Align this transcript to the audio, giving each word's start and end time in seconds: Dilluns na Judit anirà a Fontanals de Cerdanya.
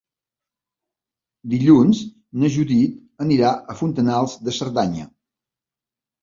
Dilluns 1.51 1.99
na 2.43 2.49
Judit 2.55 2.95
anirà 3.27 3.53
a 3.75 3.77
Fontanals 3.83 4.35
de 4.49 4.57
Cerdanya. 4.57 5.07